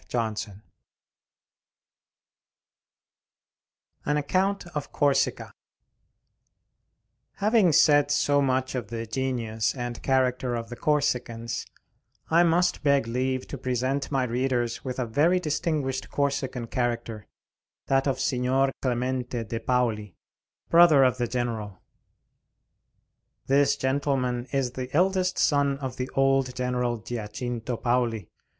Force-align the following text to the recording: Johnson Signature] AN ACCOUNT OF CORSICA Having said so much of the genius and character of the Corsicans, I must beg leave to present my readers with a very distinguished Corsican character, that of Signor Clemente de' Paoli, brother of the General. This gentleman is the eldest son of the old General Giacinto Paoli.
Johnson 0.07 0.63
Signature] 4.03 4.07
AN 4.09 4.17
ACCOUNT 4.17 4.65
OF 4.73 4.91
CORSICA 4.91 5.51
Having 7.33 7.73
said 7.73 8.09
so 8.09 8.41
much 8.41 8.73
of 8.73 8.87
the 8.87 9.05
genius 9.05 9.75
and 9.75 10.01
character 10.01 10.55
of 10.55 10.69
the 10.69 10.75
Corsicans, 10.75 11.67
I 12.31 12.41
must 12.41 12.81
beg 12.81 13.05
leave 13.05 13.47
to 13.49 13.59
present 13.59 14.09
my 14.11 14.23
readers 14.23 14.83
with 14.83 14.97
a 14.97 15.05
very 15.05 15.39
distinguished 15.39 16.09
Corsican 16.09 16.65
character, 16.65 17.27
that 17.85 18.07
of 18.07 18.19
Signor 18.19 18.71
Clemente 18.81 19.43
de' 19.43 19.59
Paoli, 19.59 20.15
brother 20.71 21.03
of 21.03 21.19
the 21.19 21.27
General. 21.27 21.79
This 23.45 23.75
gentleman 23.75 24.47
is 24.51 24.71
the 24.71 24.89
eldest 24.95 25.37
son 25.37 25.77
of 25.77 25.97
the 25.97 26.09
old 26.15 26.55
General 26.55 26.97
Giacinto 26.97 27.77
Paoli. 27.77 28.31